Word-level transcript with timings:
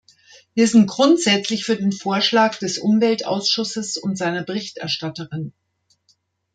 Wir 0.55 0.67
sind 0.67 0.87
grundsätzlich 0.89 1.63
für 1.63 1.75
den 1.75 1.91
Vorschlag 1.91 2.57
des 2.57 2.79
Umweltausschusses 2.79 3.97
und 3.97 4.17
seiner 4.17 4.41
Berichterstatterin. 4.41 5.53